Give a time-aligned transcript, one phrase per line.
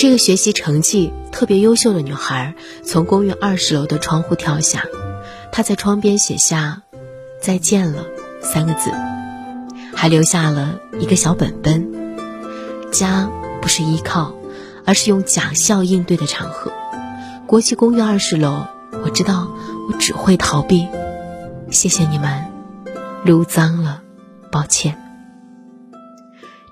[0.00, 4.86] 这个学习成绩特别优秀的女孩从公寓二十楼的窗户跳下，
[5.52, 6.80] 她在窗边写下
[7.38, 8.06] “再见了”
[8.40, 8.90] 三个字，
[9.94, 11.92] 还留下了一个小本本。
[12.90, 14.34] 家不是依靠，
[14.86, 16.72] 而是用假笑应对的场合。
[17.46, 18.64] 国际公寓二十楼，
[19.04, 19.50] 我知道
[19.90, 20.88] 我只会逃避。
[21.70, 22.46] 谢谢你们，
[23.22, 24.00] 撸脏了，
[24.50, 24.96] 抱歉。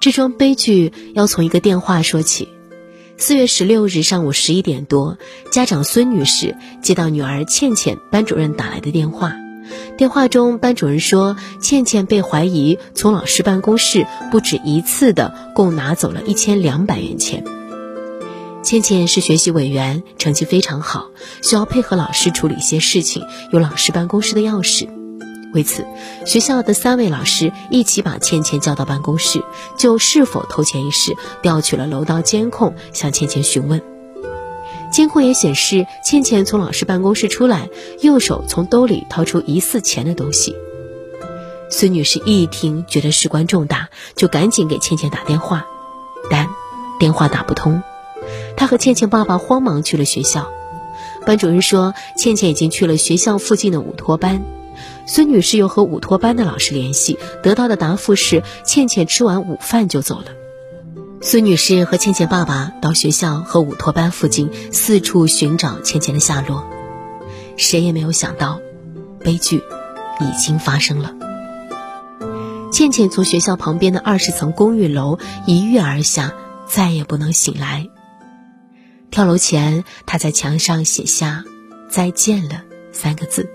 [0.00, 2.48] 这桩悲剧要从一个电话说起。
[3.20, 5.18] 四月十六日上午十一点多，
[5.50, 9.34] 家长孙女士接到女儿倩倩班主任打来的电话。
[9.96, 17.42] 电话中，班主任说，倩倩被怀疑从老师办公室不止一次的共拿走了一千两百元钱。
[18.62, 21.10] 倩倩是学习委员，成绩非常好，
[21.42, 24.97] 需要配合老师处理一些事情，有老师办公室的钥匙。
[25.52, 25.86] 为此，
[26.26, 29.42] 学校的三位老师一起把倩倩叫到办公室，
[29.78, 33.82] 就是否偷钱一事调取了楼道监控，向倩倩询问。
[34.92, 37.68] 监控也显示，倩倩从老师办公室出来，
[38.00, 40.54] 右手从兜里掏出疑似钱的东西。
[41.70, 45.66] 孙女士一听，觉得事关重大，就赶紧给倩倩打电话，
[46.30, 46.46] 但
[46.98, 47.82] 电话打不通。
[48.56, 50.50] 她和倩倩爸爸慌忙去了学校，
[51.26, 54.42] 班主任说，倩倩已经去了学校附近的午托班。
[55.06, 60.26] 孙女士又和午托班的老师联系，得到的答复是倩倩吃完午饭就走了。
[61.20, 66.64] 孙女士和倩倩爸爸到学校和午托班附近四处寻找倩倩的下落，
[67.56, 68.60] 谁也没有想到，
[69.20, 69.56] 悲剧
[70.20, 71.14] 已经发生了。
[72.70, 76.34] 倩倩从学校旁边的二十层公寓楼一跃而下，
[76.68, 77.88] 再也不能醒来。
[79.10, 81.44] 跳楼前，她在墙上写下
[81.90, 82.62] “再见了”
[82.92, 83.48] 三个字。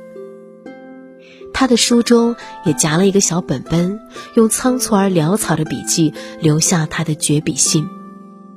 [1.53, 4.01] 他的书中也夹了一个小本本，
[4.35, 7.87] 用仓促而潦草的笔记留下他的绝笔信：“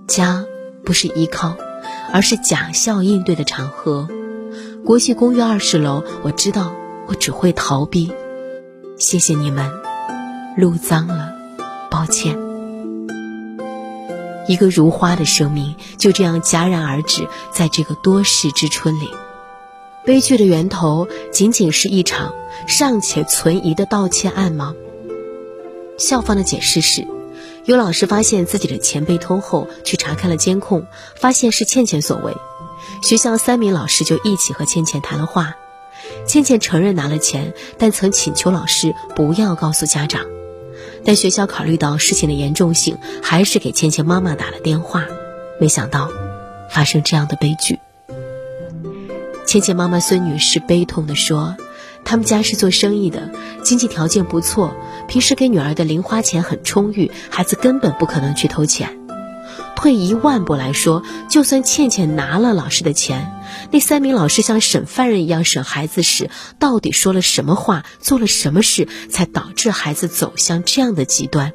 [0.08, 0.44] 家
[0.84, 1.56] 不是依靠，
[2.12, 4.08] 而是假笑应对的场合。
[4.84, 6.72] 国际公寓二十楼，我知道
[7.06, 8.10] 我只会逃避。
[8.98, 9.70] 谢谢你们，
[10.56, 11.34] 路脏了，
[11.90, 12.38] 抱歉。”
[14.48, 19.10] 一个如花的生命就这样戛然而止，在这个多事之春里。
[20.06, 22.32] 悲剧的源头仅仅是一场
[22.68, 24.72] 尚且存疑的盗窃案吗？
[25.98, 27.04] 校方的解释是，
[27.64, 30.86] 有老师发现自己的钱被偷后，去查看了监控，
[31.16, 32.32] 发现是倩倩所为。
[33.02, 35.56] 学校三名老师就一起和倩倩谈了话，
[36.24, 40.24] 倩倩承认拿了钱，但曾请求老师不要告诉家长。
[41.04, 45.04] 但学校考虑到事情的严重性，还是给倩倩妈妈打了电话。
[45.60, 46.08] 没想到，
[46.70, 47.80] 发生这样的悲剧。
[49.46, 51.56] 倩倩妈妈孙女士悲痛地说
[52.04, 53.30] ：“他们家是做生意的，
[53.62, 54.74] 经济条件不错，
[55.06, 58.98] 平时给女儿的零花钱很充裕，孩子根本不可能去偷钱。
[59.76, 63.40] 退一万步来说，就算倩倩拿了老师的钱，
[63.70, 66.28] 那三名老师像审犯人一样审孩子时，
[66.58, 71.52] 到底说了什么话，做了什么事，才导致孩子走向这样的极端？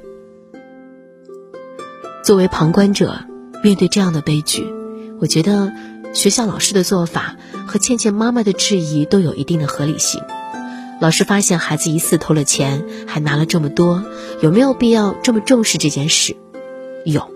[2.24, 3.26] 作为旁观者，
[3.62, 4.66] 面对这样的悲剧，
[5.20, 5.74] 我觉得。”
[6.14, 10.22] 学校老师的做法和倩倩妈妈的质疑都有一定的合理性。
[11.00, 14.04] 老师发现孩子疑似偷了钱，还拿了这么多，
[14.42, 16.36] 有没有必要这么重视这件事？
[17.06, 17.32] 有。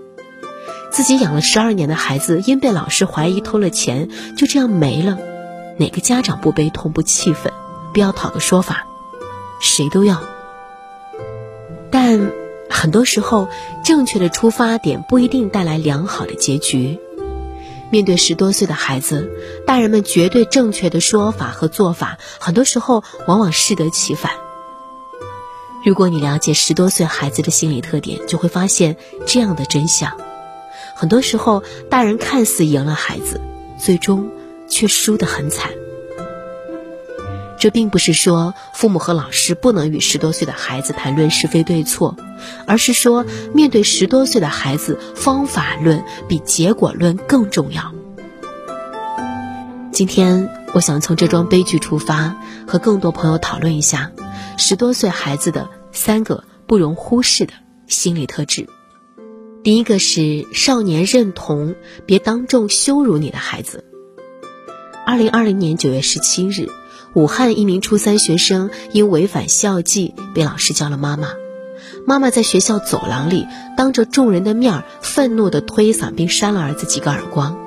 [0.91, 5.17] 自己养了十二年的孩子，因被老师怀疑偷了钱，就这样没了，
[5.77, 7.51] 哪个家长不悲痛不气愤？
[7.93, 8.85] 不要讨个说法，
[9.59, 10.21] 谁都要。
[11.91, 12.31] 但
[12.69, 13.49] 很多时候，
[13.83, 16.99] 正确的出发点不一定带来良好的结局。
[17.91, 19.29] 面对十多岁的孩子，
[19.65, 24.31] 大人们绝对正确的说法和做法，很多时候往往适得其反。
[25.85, 28.97] 如果你了解十多岁孩子的心理特点，就会发现
[29.27, 30.17] 这样的真相：
[30.95, 33.39] 很多时候，大人看似赢了孩子，
[33.77, 34.31] 最终
[34.67, 35.69] 却输得很惨。
[37.57, 42.17] 这并不是说父母和老师不能与十多岁的孩子谈论是非对错，
[42.67, 47.93] 而是说面对十多岁的孩子，方法论比结果论更重要。
[49.91, 52.35] 今天，我想从这桩悲剧出发，
[52.67, 54.11] 和更多朋友讨论一下
[54.57, 57.53] 十多岁孩子的三个不容忽视的
[57.87, 58.67] 心理特质。
[59.63, 61.75] 第一个是少年认同，
[62.05, 63.85] 别当众羞辱你的孩子。
[65.05, 66.69] 二零二零年九月十七日。
[67.15, 71.29] 武汉一名初三学生因违反校纪被老师叫了妈妈，
[72.05, 73.47] 妈妈在学校走廊里
[73.77, 77.57] 当着众人的面愤怒地推搡并扇了儿子几个耳光。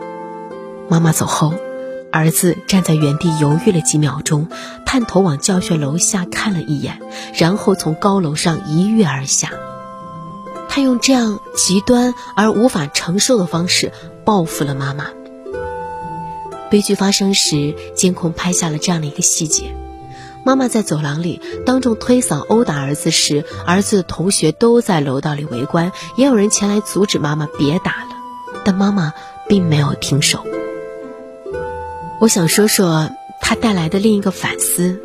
[0.91, 1.55] 妈妈走后，
[2.13, 4.49] 儿子站在原地犹豫了几秒钟，
[4.85, 7.01] 探头往教学楼下看了一眼，
[7.35, 9.53] 然后从高楼上一跃而下。
[10.69, 13.93] 他用这样极端而无法承受的方式
[14.27, 15.07] 报复了妈妈。
[16.71, 19.75] 悲剧发生时，监控拍下了这样的一个细节：
[20.45, 28.09] 妈妈在走廊里当众推搡殴打儿子时，儿子的同学都在楼道里围观，也有人前来阻止妈妈别打了，
[28.65, 29.13] 但妈妈
[29.49, 30.45] 并没有停手。
[32.21, 33.11] 我想说说
[33.41, 35.01] 他带来的另一个反思：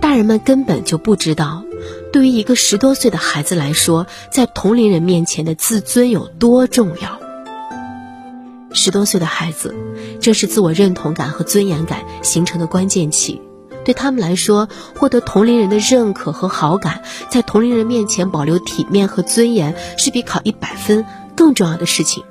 [0.00, 1.64] 大人们根本就不知道，
[2.12, 7.17] 对于一个十多岁的孩子来说，在同龄人面前的自尊有多重要。
[8.78, 9.74] 十多岁的孩子，
[10.20, 13.42] 正是自我认同感和尊严感形成的关键期。
[13.84, 21.04] 对他们来说，获得同龄人的认可和好感，在同龄人面前保留体面和尊严，是比考一百分
[21.34, 22.22] 更重要的事情。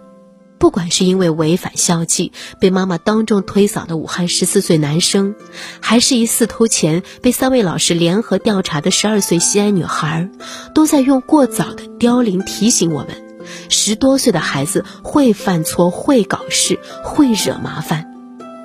[0.58, 5.36] 不管是因为违反校纪被妈妈当众推搡的武汉十四岁男生，
[5.82, 10.30] 还是一似偷钱被三位老师联合调查的十二岁西安女孩，
[10.74, 13.27] 都在用过早的凋零提醒我们。
[13.70, 18.14] 十多岁的孩子会犯错，会搞事，会惹麻烦，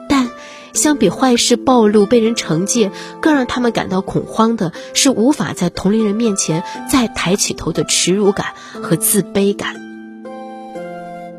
[0.08, 0.30] 但
[0.72, 2.90] 相比坏事暴露、被人惩戒，
[3.20, 9.76] 更让他们感到恐慌的是无法在同龄人面前再抬起头的耻辱感和自卑感。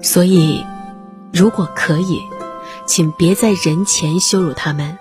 [0.01, 0.63] 所以，
[1.31, 2.19] 如果可以，
[2.85, 4.97] 请别在人前羞辱他们。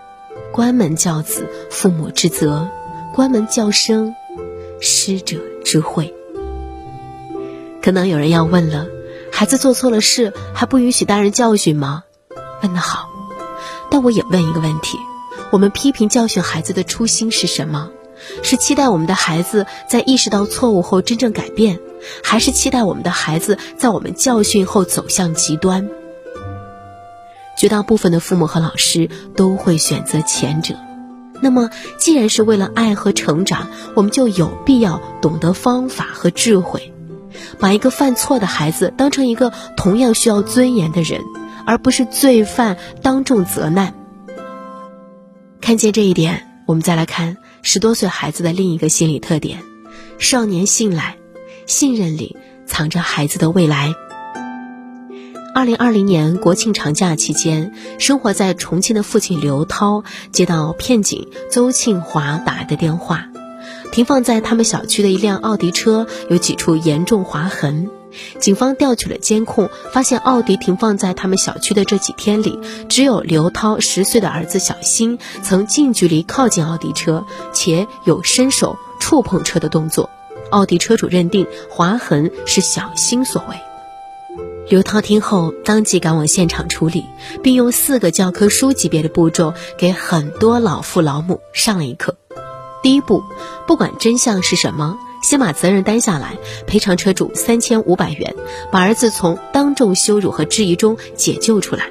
[0.52, 2.68] 关门教子，父母之责；
[3.14, 4.14] 关门教生，
[4.80, 6.14] 师者之会。
[7.82, 8.86] 可能有人要问了，
[9.32, 12.04] 孩子做错了事还不允许大人教训吗？
[12.62, 13.08] 问得好，
[13.90, 14.98] 但我也问一个问题：
[15.50, 17.90] 我们批评教训孩子的初心是什么？
[18.44, 21.80] 是期待我们的孩子在意识到错误后真正改变，
[22.22, 25.90] 还是期待我们的孩子在我们教训后走向极端？
[27.58, 30.76] 绝大部分的父母和老师都会选择前者。
[31.40, 31.68] 那么，
[31.98, 36.91] 既然是为了爱和成长，我们就有必要懂得方法和智慧。
[37.58, 41.20] 把一个犯错的孩子当成一个同样需要尊严的人，
[41.66, 43.94] 而不是罪犯，当众责难。
[45.60, 49.60] 看见这一点，我们再来看十多岁孩子的另一个心理特点：
[50.18, 51.16] 少年信赖，
[51.66, 52.36] 信任里
[52.66, 53.94] 藏着孩子的未来。
[55.54, 60.02] 二零二零年国庆长假期间，生活在重庆的父亲刘涛
[60.32, 63.28] 接到片警邹庆华打来的电话。
[63.92, 67.90] 停放在他们小区的一辆奥迪车有几处严重划痕，
[68.40, 72.58] 警方调取了监控，发现奥迪停放在他们小区的这几天里，
[72.88, 80.08] 只有刘涛十岁的儿子小新曾近距离靠近奥迪车，且有伸手触碰车的动作。
[80.50, 83.56] 奥迪车主认定划痕是小新所为。
[84.70, 87.04] 刘涛听后当即赶往现场处理，
[87.42, 92.16] 并用四个教科书级别的步骤给很多老父老母上了一课。
[92.82, 93.22] 第一步，
[93.66, 96.36] 不管真相是什么，先把责任担下来，
[96.66, 98.34] 赔偿车主三千五百元，
[98.72, 101.90] 把儿子从当众羞辱和质疑中解救出来。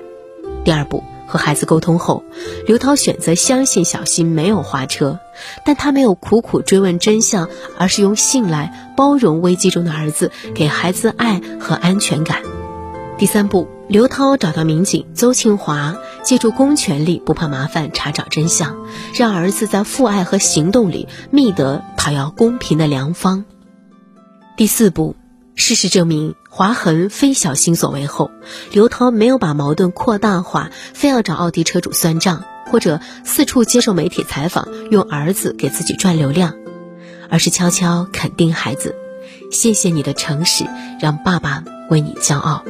[0.66, 2.24] 第二步，和孩子沟通后，
[2.68, 5.20] 刘涛选择相信小新没有划车，
[5.66, 7.48] 但他没有苦苦追问真相，
[7.78, 12.42] 而是用信赖包容危机中的儿子，给孩子爱和安全感。
[13.18, 18.78] 第三步，刘涛找到民警邹庆华，借助公权力，不怕麻烦查找真相，
[19.14, 23.46] 让儿子在父爱和行动里觅得讨要公平的良方。
[24.58, 25.16] 第四步，
[25.56, 28.32] 事实证明划痕非小新所为后，
[28.72, 36.54] 刘涛没有把矛盾扩大化，非要找奥迪车主算账，或者四处接受媒体采访，用儿子给自己赚流量，
[37.30, 38.96] 而是悄悄肯定孩子
[39.52, 40.66] ：“谢谢你的诚实，
[41.00, 42.64] 让爸爸为你骄傲。”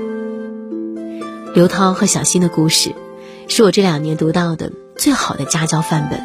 [1.54, 2.96] 刘涛和小新的故事，
[3.54, 6.22] 是我这两年读到的最好的家教范本。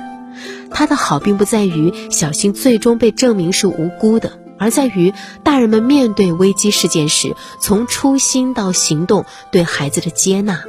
[0.71, 10.63] 他的好并不在于小新最终被证明是无辜的，而在于大人们面对危机事件时，从初心到行动对孩子的接纳。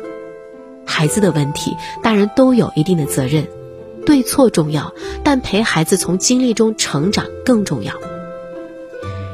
[0.83, 3.47] 孩子的问题，大人都有一定的责任。
[4.03, 7.93] 对错重要，但陪孩子从经历中成长更重要。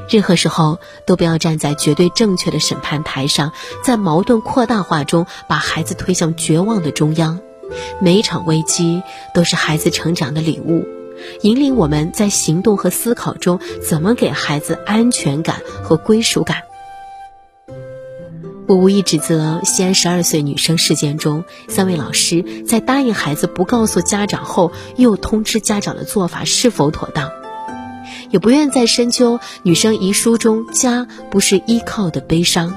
[0.09, 3.51] 任何时候都不要站在绝对正确的审判台上，
[3.83, 7.39] 在矛盾扩大化中把孩子推向绝望的中央。
[7.99, 9.01] 每一场危机
[9.33, 10.85] 都是孩子成长的礼物，
[11.41, 16.57] 引领我们在行动和思考中怎么给孩子安全感和归属感。
[18.65, 27.42] 我无意指责西安十二岁女生事件中三位老师在答应孩子不告诉家长后又通知家长的做法是否妥当。
[28.33, 32.73] 也不愿再深究女生遗书中“家不是依靠”的悲伤。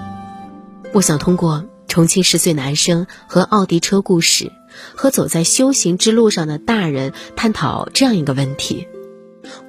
[0.92, 4.52] 我想通过重庆十岁男生和奥迪车故事，
[4.94, 8.86] 和走在修行之路上的大人探讨这样一个问题：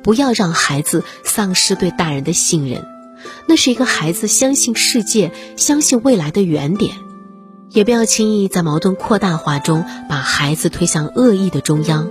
[0.03, 2.86] 不要让孩子丧失对大人的信任，
[3.48, 6.96] 那是一个孩子相信世界、相信未来的原点。
[7.70, 12.10] 也不要轻易在矛盾扩大化中把孩子推向恶意的中央。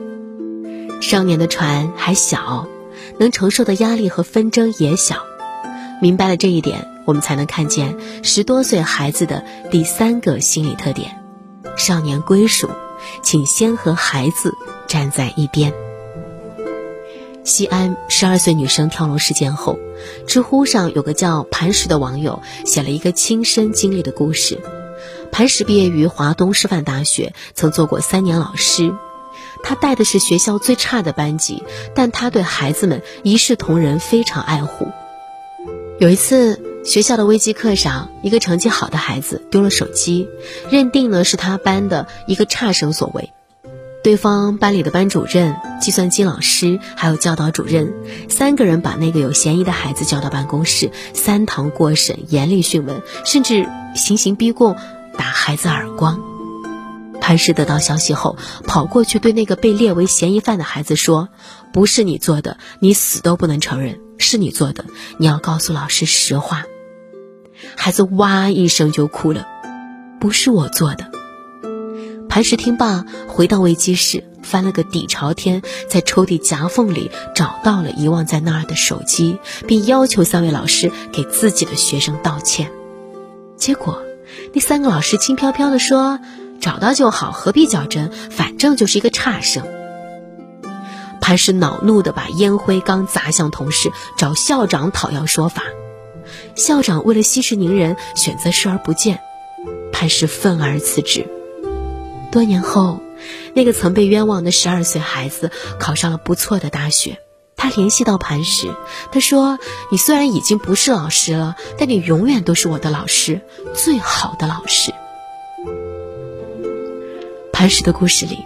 [1.02, 2.68] 少年的船还小，
[3.18, 5.24] 能承受的压力和纷争也小。
[6.00, 11.22] 明白了这一点，我们才能看见十多岁孩子的第三个心理特点：
[11.76, 12.68] 少年归属。
[13.22, 14.54] 请先和孩子
[14.88, 15.72] 站在一边。
[17.44, 19.78] 西安十二岁女生跳楼事件后，
[20.26, 24.58] 知乎上有个叫磐石的网友写了一个亲身经历的故事。
[25.30, 28.92] 磐石毕业于华东师范大学，曾做过三年老师。
[29.62, 31.62] 他带的是学校最差的班级，
[31.94, 34.88] 但他对孩子们一视同仁，非常爱护。
[35.98, 40.28] 有一次，学校的微机课上，一个成绩好的孩子丢了手机，
[40.70, 43.32] 认定呢是他班的一个差生所为。
[44.04, 47.92] 对方班里的班主任、计算机老师还有教导主任
[48.28, 54.76] 三个人把那个有嫌疑的孩子叫到办公室，三堂过审，严厉讯问，甚至行刑逼供，
[55.16, 56.35] 打孩子耳光。
[57.20, 61.28] 潘石得到消息后，跑过去对那个被列为嫌疑犯的孩子说
[61.72, 64.84] ：“不是你做的，你死都不能承认是你做的，
[65.18, 66.64] 你要告诉老师实话。”
[67.76, 69.46] 孩子哇一声就哭了，
[70.20, 71.10] 不是我做的。
[72.28, 82.70] 磐石听罢，回到危机室，翻了个底朝天，在抽屉夹缝里找到了遗忘在那儿的手机，并要求三位老师给自己的学生道歉。
[83.56, 84.02] 结果，
[84.52, 86.20] 那三个老师轻飘飘地说
[86.60, 88.10] ：“找到就好，何必较真？
[88.30, 89.64] 反正就是一个差生。”
[91.20, 95.62] 磐石恼怒地把烟灰缸砸向同事，找校长讨要说法。
[96.54, 99.20] 校长为了息事宁人，选择视而不见。
[99.92, 101.26] 潘石愤而辞职。
[102.30, 103.00] 多年后，
[103.54, 107.18] 那个曾被冤枉的十二岁孩子考上了不错的大学。
[107.56, 108.68] 他联系到磐石，
[109.10, 109.58] 他说
[109.90, 113.40] ：“你虽然已经不是老师了，但你永远都是我的老师，
[113.74, 114.92] 最好的老师。”
[117.56, 118.44] 磐石的故事里。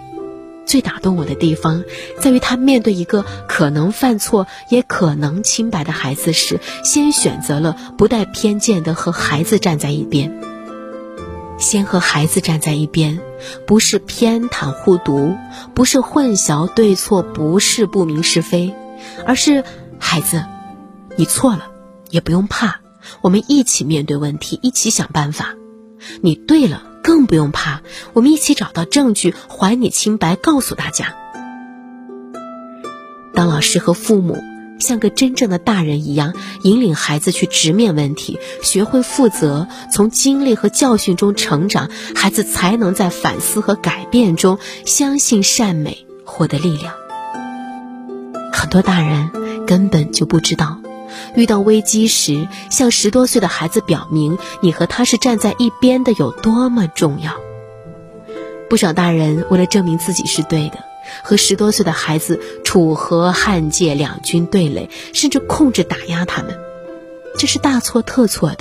[0.65, 1.83] 最打动我的地方，
[2.21, 10.41] 在于他面对一个可能犯错也可能清白的孩子时，先选择了不带偏见的和孩子站在一边。
[11.59, 13.19] 先和孩子站在一边，
[13.67, 15.37] 不是偏袒护犊，
[15.75, 18.77] 不是混淆对错，不是不明是非，
[19.27, 19.65] 而是
[19.99, 20.45] 孩子，
[21.17, 21.67] 你错了，
[22.11, 22.79] 也不用怕，
[23.23, 25.57] 我们一起面对问题，一起想办法。
[26.23, 26.85] 你对了。
[27.03, 31.15] 更不用怕，我们一起找到证据，还你清白，告诉大家。
[33.35, 34.43] 当老师和父母
[34.79, 46.95] 像个真正的大人一样，引领孩子去直面问题，学会负责，从经历和教训中成长，孩子才能在反思和改变中相信善美，获得力量。
[48.53, 49.31] 很多大人
[49.67, 50.80] 根本就不知道。
[51.35, 57.35] 遇到危机时，向十多岁的孩子表明你和他是站在一边的有多么重要。
[58.69, 60.79] 不少大人为了证明自己是对的，
[61.25, 66.59] 和十多岁的孩子楚河汉界，两军对垒，甚至控制打压他们，
[67.37, 68.59] 这是大错特错的。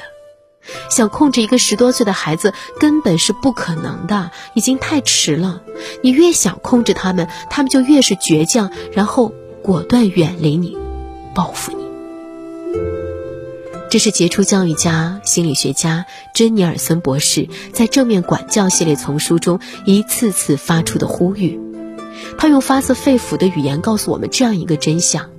[0.90, 5.62] 想控制一个十多岁的孩子根本是不可能的，已经太迟了。
[6.04, 10.78] 你越想控制他们，他们就越是倔强，然后果断远离你，
[11.34, 11.79] 报复你。
[13.90, 16.06] 这是杰出教育家、心理学家
[16.36, 21.60] 珍尼尔森博士在《正面管教》系列丛书中一次次发出的呼吁。
[22.38, 25.32] 他用发自肺腑的语言告诉我们这样一个真相：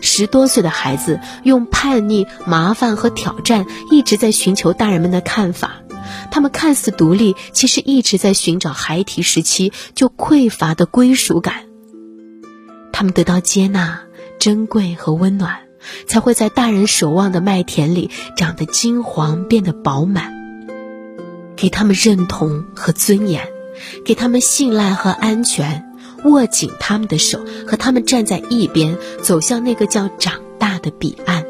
[0.00, 5.82] 十多岁的孩子用叛逆、麻烦和挑战一直在寻求大人们的看法。
[6.30, 11.64] 他们看似独立，其实一直在寻找孩提时期就匮乏的归属感。
[12.92, 14.02] 他们得到接纳、
[14.38, 15.65] 珍贵和温暖。
[16.06, 20.34] 才会在大人守望的麦田里长得金黄，变得饱满。
[21.56, 23.48] 给他们认同和尊严，
[24.04, 25.90] 给他们信赖和安全，
[26.24, 31.45] 握紧他们的手，和他们站在一边，走向那个叫长大的彼岸。